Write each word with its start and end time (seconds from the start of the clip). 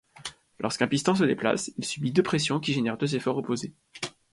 Lorsqu'un 0.57 0.87
piston 0.87 1.13
se 1.13 1.25
déplace, 1.25 1.69
il 1.77 1.85
subit 1.85 2.11
deux 2.11 2.23
pressions 2.23 2.59
qui 2.59 2.73
génèrent 2.73 2.97
deux 2.97 3.15
efforts 3.15 3.37
opposés. 3.37 3.75